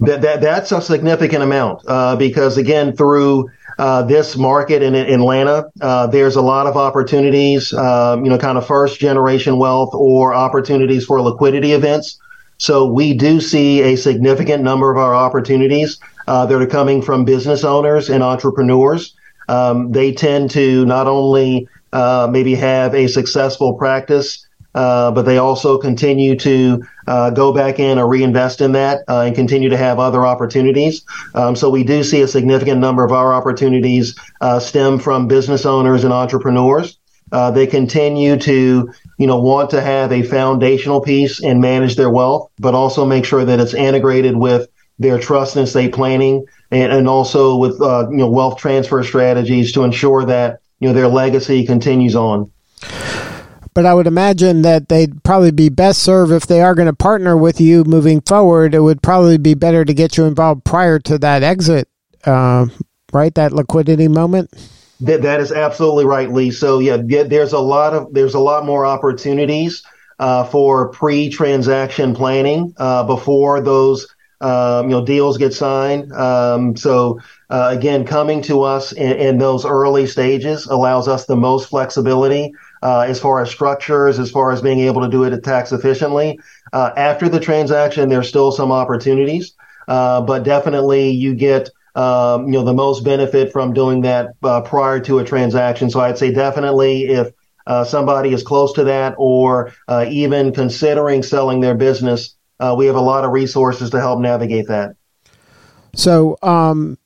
That, 0.00 0.20
that 0.22 0.40
that's 0.40 0.72
a 0.72 0.82
significant 0.82 1.44
amount 1.44 1.84
uh, 1.86 2.16
because 2.16 2.56
again 2.56 2.96
through 2.96 3.48
uh, 3.82 4.02
this 4.02 4.36
market 4.36 4.82
in, 4.82 4.94
in 4.94 5.20
Atlanta, 5.20 5.70
uh, 5.80 6.06
there's 6.06 6.36
a 6.36 6.42
lot 6.42 6.66
of 6.66 6.76
opportunities, 6.76 7.72
um, 7.72 8.24
you 8.24 8.30
know, 8.30 8.38
kind 8.38 8.56
of 8.56 8.66
first 8.66 9.00
generation 9.00 9.58
wealth 9.58 9.90
or 9.92 10.34
opportunities 10.34 11.04
for 11.04 11.20
liquidity 11.20 11.72
events 11.72 12.20
so 12.62 12.86
we 12.86 13.12
do 13.12 13.40
see 13.40 13.82
a 13.82 13.96
significant 13.96 14.62
number 14.62 14.88
of 14.92 14.96
our 14.96 15.16
opportunities 15.16 15.98
uh, 16.28 16.46
that 16.46 16.62
are 16.62 16.66
coming 16.66 17.02
from 17.02 17.24
business 17.24 17.64
owners 17.64 18.08
and 18.08 18.22
entrepreneurs. 18.22 19.16
Um, 19.48 19.90
they 19.90 20.12
tend 20.12 20.52
to 20.52 20.84
not 20.86 21.08
only 21.08 21.66
uh, 21.92 22.28
maybe 22.30 22.54
have 22.54 22.94
a 22.94 23.08
successful 23.08 23.74
practice, 23.74 24.46
uh, 24.74 25.10
but 25.10 25.22
they 25.22 25.38
also 25.38 25.78
continue 25.78 26.36
to 26.36 26.82
uh, 27.06 27.30
go 27.30 27.52
back 27.52 27.78
in 27.78 27.98
or 27.98 28.08
reinvest 28.08 28.60
in 28.60 28.72
that 28.72 29.04
uh, 29.08 29.20
and 29.20 29.34
continue 29.34 29.68
to 29.68 29.76
have 29.76 29.98
other 29.98 30.24
opportunities. 30.24 31.04
Um, 31.34 31.54
so 31.56 31.68
we 31.70 31.84
do 31.84 32.02
see 32.02 32.22
a 32.22 32.28
significant 32.28 32.80
number 32.80 33.04
of 33.04 33.12
our 33.12 33.34
opportunities 33.34 34.16
uh, 34.40 34.58
stem 34.58 34.98
from 34.98 35.28
business 35.28 35.66
owners 35.66 36.04
and 36.04 36.12
entrepreneurs. 36.12 36.98
Uh, 37.32 37.50
they 37.50 37.66
continue 37.66 38.36
to, 38.36 38.92
you 39.18 39.26
know, 39.26 39.40
want 39.40 39.70
to 39.70 39.80
have 39.80 40.12
a 40.12 40.22
foundational 40.22 41.00
piece 41.00 41.42
and 41.42 41.60
manage 41.60 41.96
their 41.96 42.10
wealth, 42.10 42.50
but 42.58 42.74
also 42.74 43.06
make 43.06 43.24
sure 43.24 43.44
that 43.44 43.58
it's 43.58 43.72
integrated 43.72 44.36
with 44.36 44.68
their 44.98 45.18
trust 45.18 45.56
and 45.56 45.66
estate 45.66 45.94
planning 45.94 46.44
and, 46.70 46.92
and 46.92 47.08
also 47.08 47.56
with, 47.56 47.80
uh, 47.80 48.06
you 48.10 48.18
know, 48.18 48.30
wealth 48.30 48.58
transfer 48.58 49.02
strategies 49.02 49.72
to 49.72 49.82
ensure 49.82 50.26
that, 50.26 50.60
you 50.78 50.88
know, 50.88 50.94
their 50.94 51.08
legacy 51.08 51.64
continues 51.64 52.14
on. 52.14 52.50
But 53.74 53.86
I 53.86 53.94
would 53.94 54.06
imagine 54.06 54.62
that 54.62 54.88
they'd 54.88 55.22
probably 55.24 55.50
be 55.50 55.70
best 55.70 56.02
served 56.02 56.32
if 56.32 56.46
they 56.46 56.60
are 56.60 56.74
going 56.74 56.86
to 56.86 56.92
partner 56.92 57.36
with 57.36 57.60
you 57.60 57.84
moving 57.84 58.20
forward. 58.20 58.74
It 58.74 58.80
would 58.80 59.02
probably 59.02 59.38
be 59.38 59.54
better 59.54 59.84
to 59.84 59.94
get 59.94 60.16
you 60.16 60.24
involved 60.24 60.64
prior 60.64 60.98
to 61.00 61.18
that 61.18 61.42
exit, 61.42 61.88
uh, 62.24 62.66
right? 63.12 63.34
That 63.34 63.52
liquidity 63.52 64.08
moment. 64.08 64.50
That 65.00 65.22
that 65.22 65.40
is 65.40 65.50
absolutely 65.50 66.04
right, 66.04 66.30
Lee. 66.30 66.50
So 66.50 66.78
yeah, 66.78 66.98
there's 66.98 67.52
a 67.52 67.58
lot 67.58 67.94
of 67.94 68.12
there's 68.12 68.34
a 68.34 68.40
lot 68.40 68.66
more 68.66 68.86
opportunities 68.86 69.82
uh, 70.18 70.44
for 70.44 70.90
pre-transaction 70.90 72.14
planning 72.14 72.72
uh, 72.76 73.02
before 73.04 73.60
those 73.60 74.06
um, 74.40 74.90
you 74.90 74.96
know 74.96 75.04
deals 75.04 75.38
get 75.38 75.54
signed. 75.54 76.12
Um, 76.12 76.76
so 76.76 77.20
uh, 77.50 77.70
again, 77.72 78.04
coming 78.04 78.42
to 78.42 78.62
us 78.62 78.92
in, 78.92 79.12
in, 79.12 79.38
those 79.38 79.64
early 79.64 80.06
stages 80.06 80.66
allows 80.66 81.08
us 81.08 81.26
the 81.26 81.36
most 81.36 81.68
flexibility 81.68 82.52
uh, 82.82 83.00
as 83.00 83.20
far 83.20 83.40
as 83.40 83.50
structures, 83.50 84.18
as 84.18 84.30
far 84.30 84.52
as 84.52 84.60
being 84.60 84.80
able 84.80 85.02
to 85.02 85.08
do 85.08 85.24
it 85.24 85.44
tax 85.44 85.72
efficiently. 85.72 86.38
Uh, 86.72 86.90
after 86.96 87.28
the 87.28 87.40
transaction, 87.40 88.08
there's 88.08 88.28
still 88.28 88.50
some 88.50 88.72
opportunities, 88.72 89.54
uh, 89.88 90.20
but 90.20 90.42
definitely 90.42 91.10
you 91.10 91.34
get 91.34 91.70
um, 91.94 92.46
you 92.46 92.52
know, 92.52 92.64
the 92.64 92.72
most 92.72 93.04
benefit 93.04 93.52
from 93.52 93.74
doing 93.74 94.00
that 94.00 94.30
uh, 94.42 94.62
prior 94.62 94.98
to 95.00 95.18
a 95.18 95.24
transaction. 95.24 95.90
So 95.90 96.00
I'd 96.00 96.16
say 96.16 96.32
definitely 96.32 97.04
if 97.08 97.28
uh, 97.66 97.84
somebody 97.84 98.32
is 98.32 98.42
close 98.42 98.72
to 98.74 98.84
that 98.84 99.14
or 99.18 99.74
uh, 99.88 100.06
even 100.08 100.52
considering 100.52 101.22
selling 101.22 101.60
their 101.60 101.74
business, 101.74 102.34
we 102.76 102.86
have 102.86 102.94
a 102.94 103.00
lot 103.00 103.24
of 103.24 103.32
resources 103.32 103.90
to 103.90 103.98
help 103.98 104.20
navigate 104.20 104.68
that. 104.68 104.94
So, 105.94 106.38
um, 106.42 106.96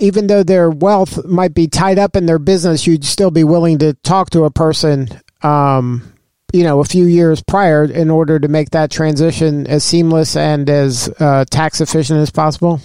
even 0.00 0.26
though 0.26 0.42
their 0.42 0.70
wealth 0.70 1.24
might 1.24 1.54
be 1.54 1.68
tied 1.68 1.98
up 1.98 2.16
in 2.16 2.26
their 2.26 2.38
business, 2.38 2.86
you'd 2.86 3.04
still 3.04 3.30
be 3.30 3.44
willing 3.44 3.78
to 3.78 3.94
talk 3.94 4.30
to 4.30 4.44
a 4.44 4.50
person, 4.50 5.08
um, 5.42 6.12
you 6.52 6.64
know, 6.64 6.80
a 6.80 6.84
few 6.84 7.04
years 7.04 7.42
prior 7.42 7.84
in 7.84 8.10
order 8.10 8.40
to 8.40 8.48
make 8.48 8.70
that 8.70 8.90
transition 8.90 9.66
as 9.66 9.84
seamless 9.84 10.36
and 10.36 10.68
as 10.68 11.08
uh, 11.20 11.44
tax 11.50 11.80
efficient 11.80 12.18
as 12.18 12.30
possible. 12.30 12.80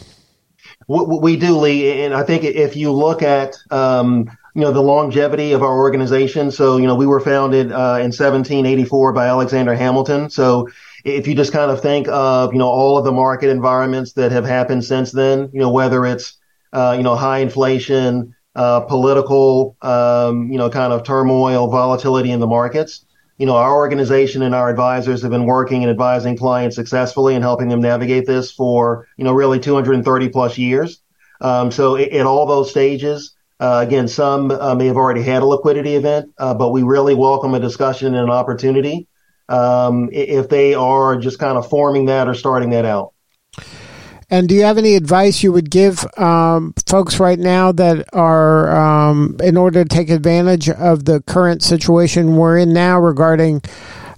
We 0.88 1.36
do, 1.36 1.58
Lee, 1.58 2.04
and 2.04 2.14
I 2.14 2.24
think 2.24 2.44
if 2.44 2.76
you 2.76 2.92
look 2.92 3.24
at 3.24 3.56
um, 3.72 4.30
you 4.54 4.62
know 4.62 4.72
the 4.72 4.82
longevity 4.82 5.54
of 5.54 5.64
our 5.64 5.78
organization, 5.80 6.52
so 6.52 6.78
you 6.78 6.86
know 6.86 6.96
we 6.96 7.08
were 7.08 7.20
founded 7.20 7.72
uh, 7.72 7.98
in 8.00 8.12
1784 8.12 9.14
by 9.14 9.28
Alexander 9.28 9.74
Hamilton. 9.74 10.30
So 10.30 10.70
if 11.04 11.28
you 11.28 11.34
just 11.34 11.54
kind 11.54 11.72
of 11.72 11.82
think 11.82 12.08
of 12.08 12.54
you 12.54 12.60
know 12.60 12.68
all 12.68 13.00
of 13.00 13.04
the 13.04 13.12
market 13.12 13.50
environments 13.50 14.14
that 14.14 14.32
have 14.32 14.46
happened 14.46 14.86
since 14.86 15.12
then, 15.12 15.50
you 15.54 15.60
know 15.60 15.72
whether 15.72 16.06
it's 16.06 16.38
you 16.74 17.04
know 17.04 17.16
high 17.16 17.40
inflation, 17.40 18.36
uh, 18.56 18.82
political, 18.82 19.76
um, 19.82 20.52
you 20.52 20.58
know 20.58 20.70
kind 20.70 20.94
of 20.94 21.04
turmoil, 21.04 21.68
volatility 21.68 22.32
in 22.32 22.40
the 22.40 22.48
markets, 22.48 23.06
you 23.38 23.46
know, 23.46 23.56
our 23.56 23.76
organization 23.76 24.42
and 24.42 24.56
our 24.56 24.70
advisors 24.70 25.22
have 25.22 25.32
been 25.32 25.46
working 25.46 25.84
and 25.84 25.92
advising 25.92 26.38
clients 26.38 26.76
successfully 26.76 27.36
and 27.36 27.44
helping 27.44 27.68
them 27.68 27.82
navigate 27.82 28.26
this 28.26 28.52
for, 28.52 29.08
you 29.18 29.26
know, 29.26 29.34
really 29.34 29.60
230 29.60 30.30
plus 30.30 30.58
years. 30.58 31.02
Um, 31.42 31.72
so 31.72 31.98
in 31.98 32.26
all 32.26 32.46
those 32.46 32.70
stages, 32.70 33.36
uh, 33.60 33.84
again, 33.86 34.08
some 34.08 34.52
uh, 34.52 34.76
may 34.76 34.88
have 34.88 34.96
already 34.96 35.22
had 35.22 35.44
a 35.44 35.46
liquidity 35.46 35.96
event, 35.96 36.32
uh, 36.38 36.54
but 36.54 36.72
we 36.72 36.84
really 36.84 37.14
welcome 37.14 37.54
a 37.54 37.60
discussion 37.60 38.08
and 38.08 38.24
an 38.24 38.30
opportunity 38.30 39.08
um, 39.50 40.10
if 40.14 40.48
they 40.48 40.74
are 40.74 41.18
just 41.18 41.38
kind 41.38 41.58
of 41.58 41.70
forming 41.70 42.06
that 42.06 42.30
or 42.30 42.34
starting 42.34 42.70
that 42.70 42.86
out. 42.86 43.14
And 44.30 44.50
do 44.50 44.56
you 44.56 44.64
have 44.64 44.78
any 44.78 44.96
advice 44.96 45.44
you 45.44 45.52
would 45.52 45.70
give 45.70 46.06
um, 46.18 46.74
folks 46.88 47.20
right 47.20 47.38
now 47.38 47.72
that 47.74 48.08
are, 48.14 48.76
um, 48.76 49.38
in 49.44 49.56
order 49.56 49.84
to 49.84 49.90
take 49.90 50.10
advantage 50.10 50.68
of 50.70 51.06
the 51.06 51.22
current 51.22 51.62
situation 51.62 52.36
we're 52.36 52.58
in 52.58 52.74
now 52.74 53.00
regarding 53.00 53.62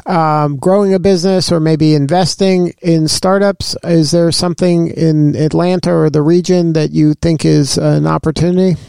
um, 0.05 0.55
growing 0.55 0.93
a 0.93 0.99
business 0.99 1.51
or 1.51 1.59
maybe 1.59 1.93
investing 1.93 2.73
in 2.81 3.07
startups? 3.07 3.75
Is 3.83 4.11
there 4.11 4.31
something 4.31 4.87
in 4.87 5.35
Atlanta 5.35 5.93
or 5.93 6.09
the 6.09 6.21
region 6.21 6.73
that 6.73 6.91
you 6.91 7.13
think 7.15 7.43
is 7.43 7.77
an 7.77 8.07
opportunity? 8.07 8.79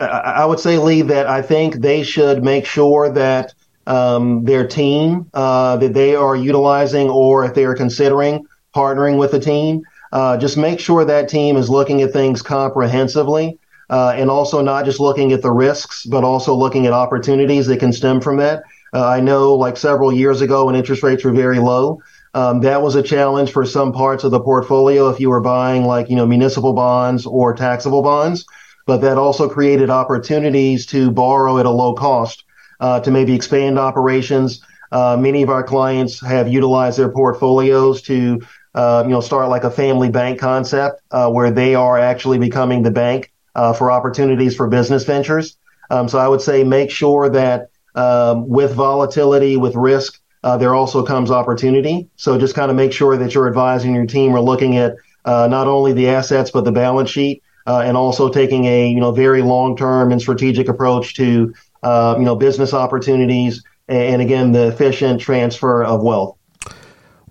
I 0.00 0.44
would 0.44 0.60
say, 0.60 0.78
Lee, 0.78 1.02
that 1.02 1.26
I 1.26 1.42
think 1.42 1.76
they 1.76 2.02
should 2.02 2.42
make 2.42 2.64
sure 2.64 3.10
that 3.10 3.54
um, 3.86 4.44
their 4.44 4.66
team 4.66 5.30
uh, 5.34 5.76
that 5.76 5.94
they 5.94 6.14
are 6.14 6.34
utilizing, 6.34 7.08
or 7.10 7.44
if 7.44 7.54
they 7.54 7.64
are 7.64 7.74
considering 7.74 8.46
partnering 8.76 9.18
with 9.18 9.32
a 9.34 9.40
team. 9.40 9.82
Uh, 10.12 10.36
just 10.36 10.56
make 10.56 10.78
sure 10.78 11.04
that 11.04 11.28
team 11.28 11.56
is 11.56 11.68
looking 11.68 12.02
at 12.02 12.12
things 12.12 12.42
comprehensively 12.42 13.58
uh, 13.88 14.14
and 14.16 14.30
also 14.30 14.60
not 14.60 14.84
just 14.84 15.00
looking 15.00 15.32
at 15.32 15.42
the 15.42 15.50
risks, 15.50 16.04
but 16.04 16.24
also 16.24 16.54
looking 16.54 16.86
at 16.86 16.92
opportunities 16.92 17.66
that 17.66 17.78
can 17.78 17.92
stem 17.92 18.20
from 18.20 18.36
that. 18.38 18.64
Uh, 18.92 19.06
I 19.06 19.20
know, 19.20 19.54
like 19.54 19.76
several 19.76 20.12
years 20.12 20.40
ago, 20.40 20.66
when 20.66 20.74
interest 20.74 21.02
rates 21.02 21.24
were 21.24 21.32
very 21.32 21.58
low, 21.58 22.00
um, 22.34 22.60
that 22.60 22.82
was 22.82 22.94
a 22.96 23.02
challenge 23.02 23.50
for 23.50 23.64
some 23.64 23.92
parts 23.92 24.24
of 24.24 24.30
the 24.30 24.40
portfolio 24.40 25.08
if 25.08 25.20
you 25.20 25.30
were 25.30 25.40
buying 25.40 25.84
like 25.84 26.10
you 26.10 26.16
know 26.16 26.26
municipal 26.26 26.72
bonds 26.72 27.26
or 27.26 27.54
taxable 27.54 28.02
bonds. 28.02 28.44
But 28.86 28.98
that 28.98 29.18
also 29.18 29.48
created 29.48 29.90
opportunities 29.90 30.86
to 30.86 31.10
borrow 31.10 31.58
at 31.58 31.66
a 31.66 31.70
low 31.70 31.94
cost 31.94 32.44
uh, 32.78 33.00
to 33.00 33.10
maybe 33.10 33.34
expand 33.34 33.78
operations. 33.78 34.60
Uh, 34.92 35.16
many 35.18 35.42
of 35.42 35.50
our 35.50 35.64
clients 35.64 36.20
have 36.20 36.46
utilized 36.46 36.98
their 36.98 37.08
portfolios 37.08 38.02
to 38.02 38.40
uh, 38.76 39.02
you 39.06 39.10
know, 39.10 39.22
start 39.22 39.48
like 39.48 39.64
a 39.64 39.70
family 39.70 40.10
bank 40.10 40.38
concept 40.38 41.00
uh, 41.10 41.30
where 41.30 41.50
they 41.50 41.74
are 41.74 41.98
actually 41.98 42.38
becoming 42.38 42.82
the 42.82 42.90
bank 42.90 43.32
uh, 43.54 43.72
for 43.72 43.90
opportunities 43.90 44.54
for 44.54 44.68
business 44.68 45.04
ventures. 45.04 45.56
Um, 45.90 46.08
so 46.08 46.18
I 46.18 46.28
would 46.28 46.42
say 46.42 46.62
make 46.62 46.90
sure 46.90 47.30
that 47.30 47.70
um, 47.94 48.46
with 48.46 48.74
volatility, 48.74 49.56
with 49.56 49.74
risk, 49.74 50.20
uh, 50.44 50.58
there 50.58 50.74
also 50.74 51.02
comes 51.02 51.30
opportunity. 51.30 52.08
So 52.16 52.38
just 52.38 52.54
kind 52.54 52.70
of 52.70 52.76
make 52.76 52.92
sure 52.92 53.16
that 53.16 53.34
your 53.34 53.48
advisor 53.48 53.86
and 53.86 53.96
your 53.96 54.06
team 54.06 54.34
are 54.34 54.42
looking 54.42 54.76
at 54.76 54.96
uh, 55.24 55.48
not 55.50 55.66
only 55.66 55.94
the 55.94 56.08
assets 56.08 56.50
but 56.50 56.64
the 56.64 56.72
balance 56.72 57.08
sheet, 57.08 57.42
uh, 57.66 57.80
and 57.80 57.96
also 57.96 58.28
taking 58.28 58.66
a 58.66 58.88
you 58.90 59.00
know 59.00 59.10
very 59.10 59.42
long 59.42 59.76
term 59.76 60.12
and 60.12 60.20
strategic 60.20 60.68
approach 60.68 61.14
to 61.14 61.52
you 61.82 62.24
know 62.24 62.36
business 62.36 62.74
opportunities 62.74 63.64
and 63.88 64.20
again 64.20 64.52
the 64.52 64.68
efficient 64.68 65.20
transfer 65.20 65.82
of 65.82 66.02
wealth. 66.02 66.36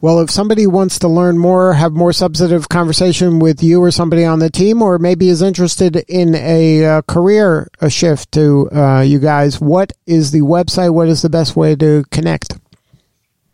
Well, 0.05 0.19
if 0.19 0.29
somebody 0.29 0.67
wants 0.67 0.99
to 0.99 1.07
learn 1.07 1.39
more, 1.39 1.73
have 1.73 1.93
more 1.93 2.13
substantive 2.13 2.69
conversation 2.69 3.39
with 3.39 3.63
you 3.63 3.81
or 3.81 3.89
somebody 3.89 4.23
on 4.23 4.37
the 4.37 4.51
team, 4.51 4.83
or 4.83 4.99
maybe 4.99 5.29
is 5.29 5.41
interested 5.41 5.95
in 6.07 6.35
a 6.35 6.85
uh, 6.85 7.01
career 7.01 7.71
a 7.81 7.89
shift 7.89 8.31
to 8.33 8.69
uh, 8.71 9.01
you 9.01 9.17
guys, 9.17 9.59
what 9.59 9.93
is 10.05 10.29
the 10.29 10.41
website? 10.41 10.93
What 10.93 11.07
is 11.07 11.23
the 11.23 11.29
best 11.31 11.55
way 11.55 11.75
to 11.77 12.03
connect? 12.11 12.59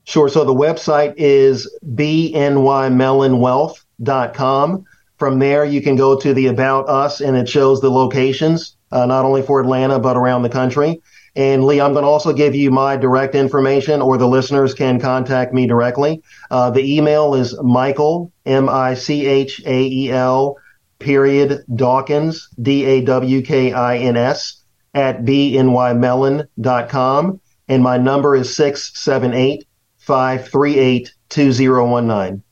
Sure. 0.03 0.27
So 0.27 0.43
the 0.43 0.53
website 0.53 1.13
is 1.15 1.73
bnymellonwealth.com. 1.85 4.85
From 5.17 5.39
there, 5.39 5.63
you 5.63 5.81
can 5.81 5.95
go 5.95 6.19
to 6.19 6.33
the 6.33 6.47
About 6.47 6.89
Us, 6.89 7.21
and 7.21 7.37
it 7.37 7.47
shows 7.47 7.79
the 7.79 7.89
locations, 7.89 8.75
uh, 8.91 9.05
not 9.05 9.23
only 9.23 9.41
for 9.41 9.61
Atlanta, 9.61 9.99
but 9.99 10.17
around 10.17 10.41
the 10.41 10.49
country. 10.49 11.01
And 11.35 11.63
Lee, 11.63 11.79
I'm 11.79 11.93
going 11.93 12.03
to 12.03 12.09
also 12.09 12.33
give 12.33 12.55
you 12.55 12.71
my 12.71 12.97
direct 12.97 13.35
information, 13.35 14.01
or 14.01 14.17
the 14.17 14.27
listeners 14.27 14.73
can 14.73 14.99
contact 14.99 15.53
me 15.53 15.65
directly. 15.65 16.21
Uh, 16.49 16.71
the 16.71 16.97
email 16.97 17.35
is 17.35 17.57
Michael, 17.61 18.33
M 18.45 18.67
I 18.67 18.95
C 18.95 19.25
H 19.25 19.61
A 19.65 19.81
E 19.81 20.11
L, 20.11 20.57
period, 20.99 21.63
Dawkins, 21.73 22.49
D 22.61 22.83
A 22.85 22.99
W 23.01 23.41
K 23.41 23.71
I 23.71 23.97
N 23.97 24.17
S, 24.17 24.61
at 24.93 25.23
bnymellon.com. 25.23 27.39
And 27.69 27.83
my 27.83 27.97
number 27.97 28.35
is 28.35 28.53
678 28.53 29.65
538 29.99 31.13
2019. 31.29 32.43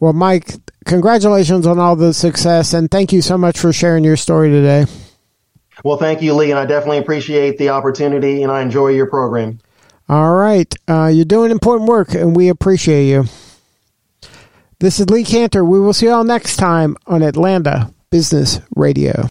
Well, 0.00 0.12
Mike, 0.12 0.54
congratulations 0.84 1.64
on 1.66 1.78
all 1.78 1.94
the 1.94 2.12
success, 2.12 2.74
and 2.74 2.90
thank 2.90 3.12
you 3.12 3.22
so 3.22 3.38
much 3.38 3.56
for 3.58 3.72
sharing 3.72 4.02
your 4.02 4.16
story 4.16 4.50
today. 4.50 4.86
Well, 5.84 5.98
thank 5.98 6.22
you, 6.22 6.32
Lee, 6.34 6.50
and 6.50 6.58
I 6.58 6.64
definitely 6.64 6.96
appreciate 6.98 7.58
the 7.58 7.68
opportunity, 7.68 8.42
and 8.42 8.50
I 8.50 8.62
enjoy 8.62 8.88
your 8.88 9.06
program. 9.06 9.60
All 10.08 10.34
right. 10.34 10.74
Uh, 10.88 11.10
you're 11.12 11.26
doing 11.26 11.50
important 11.50 11.88
work, 11.88 12.14
and 12.14 12.34
we 12.34 12.48
appreciate 12.48 13.06
you. 13.06 13.26
This 14.80 14.98
is 14.98 15.10
Lee 15.10 15.24
Kantor. 15.24 15.62
We 15.64 15.78
will 15.78 15.92
see 15.92 16.06
you 16.06 16.12
all 16.12 16.24
next 16.24 16.56
time 16.56 16.96
on 17.06 17.22
Atlanta 17.22 17.92
Business 18.10 18.60
Radio. 18.74 19.28